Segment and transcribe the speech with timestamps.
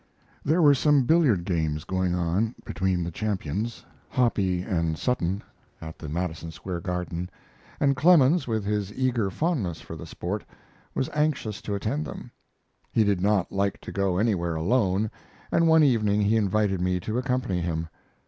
[0.43, 5.43] There were some billiard games going on between the champions Hoppe and Sutton,
[5.79, 7.29] at the Madison Square Garden,
[7.79, 10.43] and Clemens, with his eager fondness for the sport,
[10.95, 12.31] was anxious to attend them.
[12.91, 15.11] He did not like to go anywhere alone,
[15.51, 17.87] and one evening he invited me to accompany him.